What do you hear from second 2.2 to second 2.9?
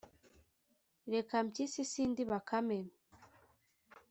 Bakame